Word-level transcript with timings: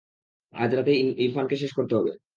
আজ 0.53 0.69
রাতেই 0.73 0.97
ইরফানকে 1.17 1.55
শেষ 1.55 1.71
করতে 1.77 1.93
হবে। 1.97 2.11